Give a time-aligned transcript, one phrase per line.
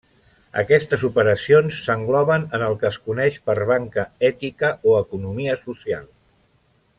[0.59, 6.11] Aquestes operacions s'engloben en el que es coneix per banca ètica o economia social.